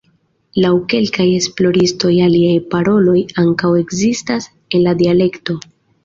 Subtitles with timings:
[0.63, 4.47] Laŭ kelkaj esploristoj aliaj paroloj ankaŭ ekzistas
[4.79, 5.59] en la dialekto.